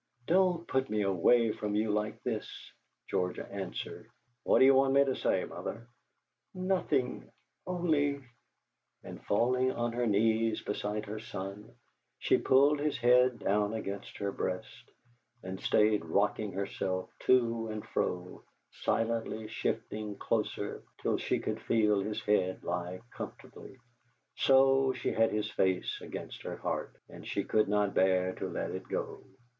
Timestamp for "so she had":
24.35-25.29